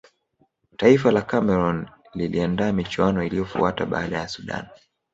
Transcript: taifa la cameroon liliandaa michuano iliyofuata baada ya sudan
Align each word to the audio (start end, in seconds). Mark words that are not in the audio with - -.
taifa 0.77 1.11
la 1.11 1.21
cameroon 1.21 1.87
liliandaa 2.13 2.73
michuano 2.73 3.23
iliyofuata 3.23 3.85
baada 3.85 4.17
ya 4.17 4.27
sudan 4.27 4.67